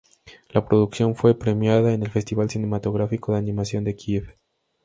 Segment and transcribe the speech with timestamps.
[0.49, 4.35] La producción fue premiada en el Festival Cinematográfico de Animación de Kiev.